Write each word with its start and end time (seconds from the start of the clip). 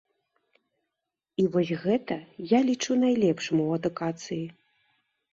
І 1.43 1.43
вось 1.55 1.71
гэта 1.83 2.17
я 2.51 2.59
лічу 2.69 2.97
найлепшым 3.03 3.61
у 3.65 3.67
адукацыі. 3.77 4.41